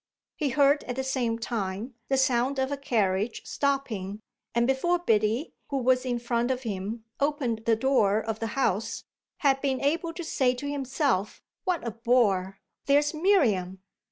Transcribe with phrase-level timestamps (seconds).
[0.35, 4.19] He heard at the same time the sound of a carriage stopping,
[4.55, 9.03] and before Biddy, who was in front of him, opened the door of the house
[9.41, 13.83] had been able to say to himself, "What a bore there's Miriam!"